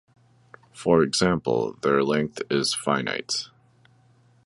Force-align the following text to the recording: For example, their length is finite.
For 0.73 1.03
example, 1.03 1.75
their 1.83 2.03
length 2.03 2.41
is 2.49 2.73
finite. 2.73 3.49